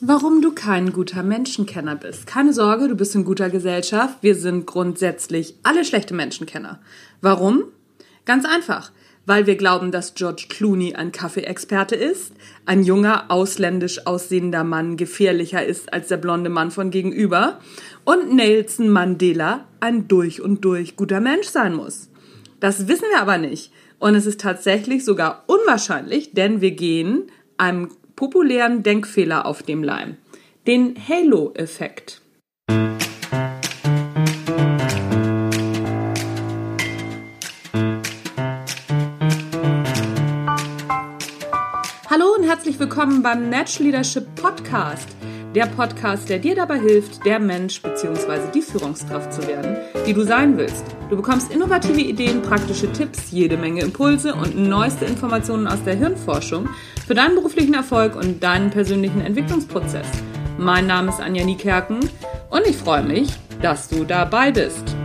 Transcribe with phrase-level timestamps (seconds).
[0.00, 2.28] Warum du kein guter Menschenkenner bist.
[2.28, 4.18] Keine Sorge, du bist in guter Gesellschaft.
[4.20, 6.78] Wir sind grundsätzlich alle schlechte Menschenkenner.
[7.20, 7.64] Warum?
[8.24, 8.92] Ganz einfach.
[9.26, 12.32] Weil wir glauben, dass George Clooney ein Kaffeeexperte ist,
[12.64, 17.58] ein junger, ausländisch aussehender Mann gefährlicher ist als der blonde Mann von gegenüber
[18.04, 22.08] und Nelson Mandela ein durch und durch guter Mensch sein muss.
[22.60, 23.72] Das wissen wir aber nicht.
[23.98, 27.24] Und es ist tatsächlich sogar unwahrscheinlich, denn wir gehen
[27.56, 27.88] einem
[28.18, 30.16] populären Denkfehler auf dem Leim.
[30.66, 32.20] Den Halo-Effekt.
[42.10, 45.10] Hallo und herzlich willkommen beim Natch Leadership Podcast.
[45.54, 48.50] Der Podcast, der dir dabei hilft, der Mensch bzw.
[48.54, 50.84] die Führungskraft zu werden, die du sein willst.
[51.08, 56.68] Du bekommst innovative Ideen, praktische Tipps, jede Menge Impulse und neueste Informationen aus der Hirnforschung
[57.06, 60.06] für deinen beruflichen Erfolg und deinen persönlichen Entwicklungsprozess.
[60.58, 62.00] Mein Name ist Anja Niekerken
[62.50, 63.30] und ich freue mich,
[63.62, 64.97] dass du dabei bist.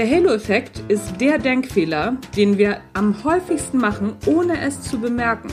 [0.00, 5.50] Der Halo-Effekt ist der Denkfehler, den wir am häufigsten machen, ohne es zu bemerken.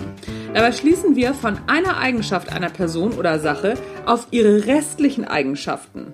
[0.54, 3.74] Dabei schließen wir von einer Eigenschaft einer Person oder Sache
[4.06, 6.14] auf ihre restlichen Eigenschaften.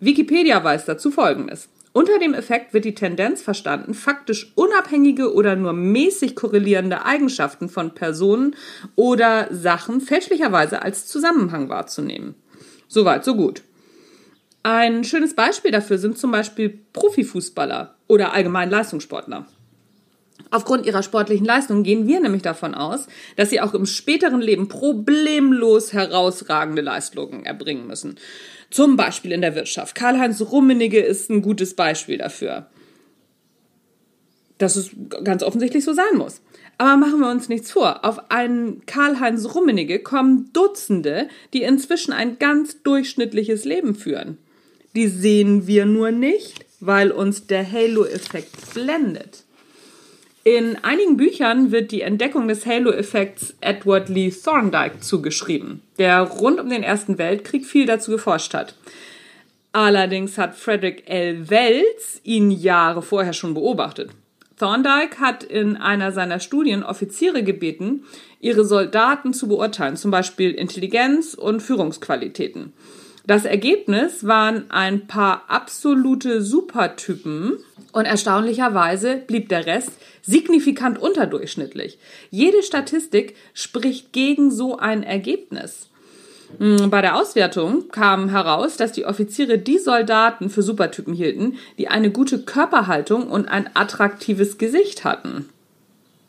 [0.00, 1.68] Wikipedia weiß dazu Folgendes.
[1.92, 7.94] Unter dem Effekt wird die Tendenz verstanden, faktisch unabhängige oder nur mäßig korrelierende Eigenschaften von
[7.94, 8.56] Personen
[8.96, 12.34] oder Sachen fälschlicherweise als Zusammenhang wahrzunehmen.
[12.88, 13.62] Soweit, so gut.
[14.62, 19.46] Ein schönes Beispiel dafür sind zum Beispiel Profifußballer oder allgemein Leistungssportler.
[20.50, 24.68] Aufgrund ihrer sportlichen Leistung gehen wir nämlich davon aus, dass sie auch im späteren Leben
[24.68, 28.16] problemlos herausragende Leistungen erbringen müssen.
[28.70, 29.94] Zum Beispiel in der Wirtschaft.
[29.94, 32.66] Karl-Heinz Rummenigge ist ein gutes Beispiel dafür.
[34.58, 34.90] Dass es
[35.24, 36.42] ganz offensichtlich so sein muss.
[36.78, 38.04] Aber machen wir uns nichts vor.
[38.04, 44.38] Auf einen Karl-Heinz Rummenigge kommen Dutzende, die inzwischen ein ganz durchschnittliches Leben führen.
[44.96, 49.44] Die sehen wir nur nicht, weil uns der Halo-Effekt blendet.
[50.42, 56.70] In einigen Büchern wird die Entdeckung des Halo-Effekts Edward Lee Thorndike zugeschrieben, der rund um
[56.70, 58.74] den Ersten Weltkrieg viel dazu geforscht hat.
[59.72, 61.48] Allerdings hat Frederick L.
[61.50, 64.10] Wells ihn Jahre vorher schon beobachtet.
[64.58, 68.04] Thorndike hat in einer seiner Studien Offiziere gebeten,
[68.40, 72.72] ihre Soldaten zu beurteilen, zum Beispiel Intelligenz und Führungsqualitäten.
[73.26, 77.58] Das Ergebnis waren ein paar absolute Supertypen
[77.92, 79.92] und erstaunlicherweise blieb der Rest
[80.22, 81.98] signifikant unterdurchschnittlich.
[82.30, 85.88] Jede Statistik spricht gegen so ein Ergebnis.
[86.58, 91.88] Hm, bei der Auswertung kam heraus, dass die Offiziere die Soldaten für Supertypen hielten, die
[91.88, 95.48] eine gute Körperhaltung und ein attraktives Gesicht hatten.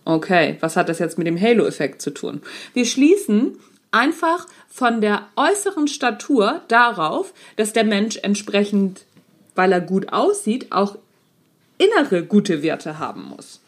[0.06, 2.42] Okay, was hat das jetzt mit dem Halo-Effekt zu tun?
[2.74, 3.58] Wir schließen
[3.92, 9.06] einfach von der äußeren Statur darauf, dass der Mensch entsprechend,
[9.56, 10.98] weil er gut aussieht, auch
[11.78, 13.60] innere gute Werte haben muss.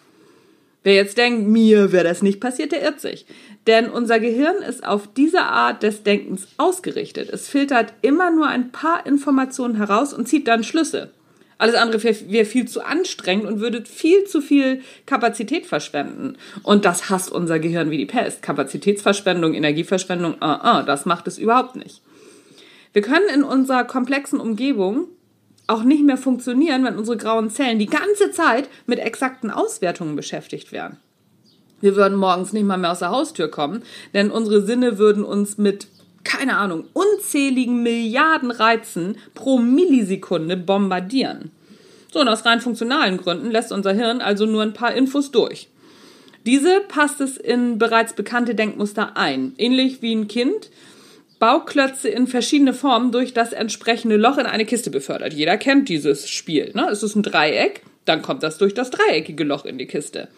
[0.83, 3.25] Wer jetzt denkt, mir wäre das nicht passiert, der irrt sich.
[3.67, 7.29] Denn unser Gehirn ist auf diese Art des Denkens ausgerichtet.
[7.29, 11.11] Es filtert immer nur ein paar Informationen heraus und zieht dann Schlüsse.
[11.63, 16.35] Alles andere wäre viel zu anstrengend und würde viel zu viel Kapazität verschwenden.
[16.61, 18.41] Und das hasst unser Gehirn wie die Pest.
[18.41, 22.01] Kapazitätsverschwendung, Energieverschwendung, uh, uh, das macht es überhaupt nicht.
[22.91, 25.07] Wir können in unserer komplexen Umgebung
[25.65, 30.73] auch nicht mehr funktionieren, wenn unsere grauen Zellen die ganze Zeit mit exakten Auswertungen beschäftigt
[30.73, 30.97] wären.
[31.79, 35.57] Wir würden morgens nicht mal mehr aus der Haustür kommen, denn unsere Sinne würden uns
[35.57, 35.87] mit
[36.23, 41.51] keine Ahnung, unzähligen Milliarden Reizen pro Millisekunde bombardieren.
[42.11, 45.69] So, und aus rein funktionalen Gründen lässt unser Hirn also nur ein paar Infos durch.
[46.45, 50.69] Diese passt es in bereits bekannte Denkmuster ein, ähnlich wie ein Kind
[51.39, 55.33] Bauklötze in verschiedene Formen durch das entsprechende Loch in eine Kiste befördert.
[55.33, 56.71] Jeder kennt dieses Spiel.
[56.73, 56.87] Ne?
[56.89, 60.29] Es ist ein Dreieck, dann kommt das durch das dreieckige Loch in die Kiste.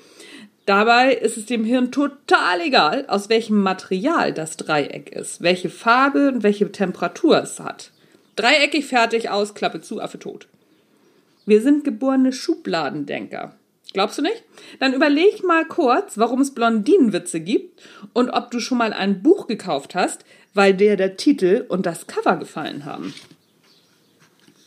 [0.66, 6.30] Dabei ist es dem Hirn total egal, aus welchem Material das Dreieck ist, welche Farbe
[6.30, 7.92] und welche Temperatur es hat.
[8.36, 10.48] Dreieckig fertig aus, Klappe zu, Affe tot.
[11.46, 13.56] Wir sind geborene Schubladendenker.
[13.94, 14.44] Glaubst du nicht?
[14.80, 17.82] Dann überleg mal kurz, warum es Blondinenwitze gibt
[18.14, 20.26] und ob du schon mal ein Buch gekauft hast,
[20.56, 23.14] weil dir der Titel und das Cover gefallen haben.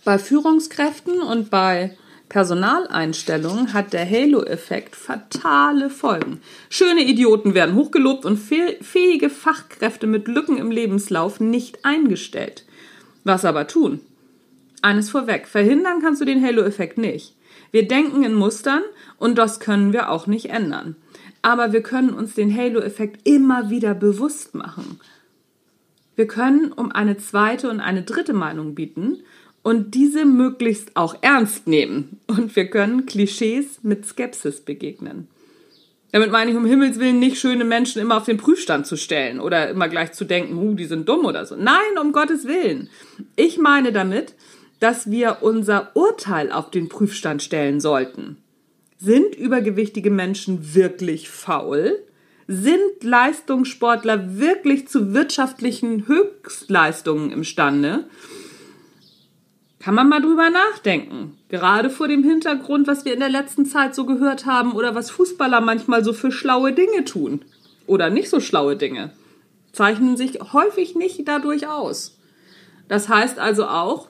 [0.04, 1.96] Bei Führungskräften und bei
[2.28, 6.40] Personaleinstellungen hat der Halo-Effekt fatale Folgen.
[6.69, 12.64] Schöne Idioten werden hochgelobt und fähige Fachkräfte mit Lücken im Lebenslauf nicht eingestellt.
[13.25, 14.00] Was aber tun?
[14.82, 17.34] Eines vorweg, verhindern kannst du den Halo-Effekt nicht.
[17.70, 18.82] Wir denken in Mustern
[19.19, 20.96] und das können wir auch nicht ändern.
[21.42, 25.00] Aber wir können uns den Halo-Effekt immer wieder bewusst machen.
[26.14, 29.19] Wir können um eine zweite und eine dritte Meinung bieten
[29.69, 32.20] und diese möglichst auch ernst nehmen.
[32.26, 35.29] Und wir können Klischees mit Skepsis begegnen.
[36.11, 39.41] Damit meine ich um Himmels Willen nicht schöne Menschen immer auf den Prüfstand zu stellen
[39.41, 41.55] oder immer gleich zu denken, uh, die sind dumm oder so.
[41.55, 42.88] Nein, um Gottes Willen.
[43.37, 44.32] Ich meine damit,
[44.81, 48.38] dass wir unser Urteil auf den Prüfstand stellen sollten.
[48.97, 51.99] Sind übergewichtige Menschen wirklich faul?
[52.47, 58.06] Sind Leistungssportler wirklich zu wirtschaftlichen Höchstleistungen imstande?
[59.80, 61.38] Kann man mal drüber nachdenken.
[61.48, 65.10] Gerade vor dem Hintergrund, was wir in der letzten Zeit so gehört haben oder was
[65.10, 67.42] Fußballer manchmal so für schlaue Dinge tun.
[67.86, 69.12] Oder nicht so schlaue Dinge.
[69.72, 72.19] Zeichnen sich häufig nicht dadurch aus.
[72.88, 74.08] Das heißt also auch,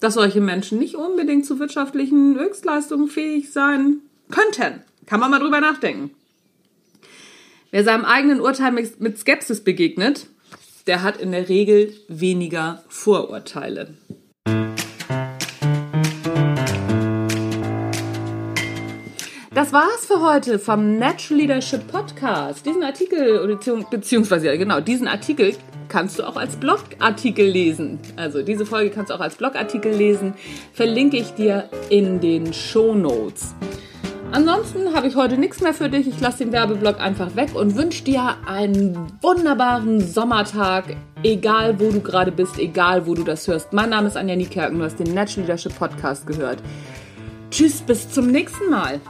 [0.00, 3.98] dass solche Menschen nicht unbedingt zu wirtschaftlichen Höchstleistungen fähig sein
[4.30, 4.82] könnten.
[5.06, 6.10] Kann man mal drüber nachdenken.
[7.70, 10.26] Wer seinem eigenen Urteil mit Skepsis begegnet,
[10.86, 13.94] der hat in der Regel weniger Vorurteile.
[19.58, 22.64] Das war's für heute vom Natural Leadership Podcast.
[22.64, 23.58] Diesen Artikel,
[23.90, 25.56] beziehungsweise, genau, diesen Artikel
[25.88, 27.98] kannst du auch als Blogartikel lesen.
[28.16, 30.34] Also diese Folge kannst du auch als Blogartikel lesen.
[30.72, 33.54] Verlinke ich dir in den Show Notes.
[34.30, 36.06] Ansonsten habe ich heute nichts mehr für dich.
[36.06, 42.00] Ich lasse den Werbeblock einfach weg und wünsche dir einen wunderbaren Sommertag, egal wo du
[42.00, 43.72] gerade bist, egal wo du das hörst.
[43.72, 46.58] Mein Name ist Anja Niekerken, du hast den Natural Leadership Podcast gehört.
[47.50, 49.00] Tschüss, bis zum nächsten Mal.